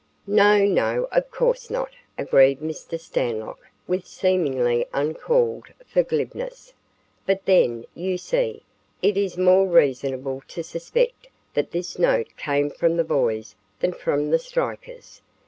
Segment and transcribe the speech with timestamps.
[0.25, 2.99] "No, no, of course not," agreed Mr.
[2.99, 6.73] Stanlock with seemingly uncalled for glibness;
[7.27, 8.63] "but then, you see,
[9.03, 14.31] it is more reasonable to suspect that this note came from the boys than from
[14.31, 15.21] the strikers.